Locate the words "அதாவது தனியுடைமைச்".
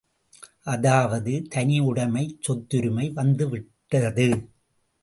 0.65-2.35